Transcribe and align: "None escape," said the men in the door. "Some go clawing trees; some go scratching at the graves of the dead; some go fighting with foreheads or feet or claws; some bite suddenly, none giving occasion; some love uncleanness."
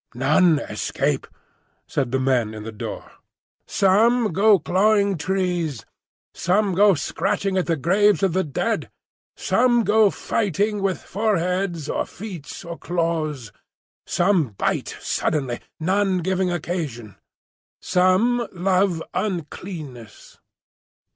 "None 0.15 0.57
escape," 0.57 1.27
said 1.85 2.11
the 2.11 2.17
men 2.19 2.55
in 2.55 2.63
the 2.63 2.71
door. 2.71 3.11
"Some 3.67 4.33
go 4.33 4.57
clawing 4.57 5.15
trees; 5.15 5.85
some 6.33 6.73
go 6.73 6.95
scratching 6.95 7.55
at 7.55 7.67
the 7.67 7.75
graves 7.75 8.23
of 8.23 8.33
the 8.33 8.43
dead; 8.43 8.89
some 9.37 9.83
go 9.83 10.09
fighting 10.09 10.81
with 10.81 10.99
foreheads 11.03 11.87
or 11.87 12.07
feet 12.07 12.65
or 12.67 12.79
claws; 12.79 13.51
some 14.03 14.55
bite 14.57 14.97
suddenly, 14.99 15.59
none 15.79 16.23
giving 16.25 16.51
occasion; 16.51 17.17
some 17.79 18.47
love 18.51 19.03
uncleanness." 19.13 20.39